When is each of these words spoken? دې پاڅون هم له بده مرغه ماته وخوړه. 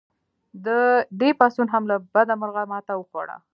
دې 1.19 1.29
پاڅون 1.39 1.67
هم 1.73 1.83
له 1.91 1.95
بده 2.13 2.33
مرغه 2.41 2.63
ماته 2.71 2.93
وخوړه. 2.97 3.37